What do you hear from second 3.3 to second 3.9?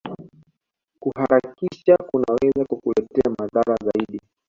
madhara